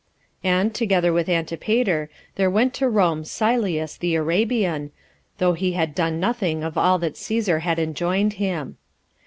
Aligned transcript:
And, 0.43 0.73
together 0.73 1.13
with 1.13 1.29
Antipater, 1.29 2.09
there 2.33 2.49
went 2.49 2.73
to 2.73 2.89
Rome 2.89 3.23
Sylleus 3.23 3.97
the 3.99 4.15
Arabian, 4.15 4.89
although 5.39 5.53
he 5.53 5.73
had 5.73 5.93
done 5.93 6.19
nothing 6.19 6.63
of 6.63 6.75
all 6.75 6.97
that 6.97 7.13
Cæsar 7.13 7.59
had 7.61 7.77
enjoined 7.77 8.33
him. 8.41 8.77